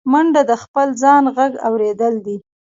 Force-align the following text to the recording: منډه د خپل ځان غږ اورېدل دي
منډه 0.11 0.41
د 0.49 0.51
خپل 0.63 0.87
ځان 1.03 1.23
غږ 1.35 1.53
اورېدل 1.67 2.13
دي 2.25 2.37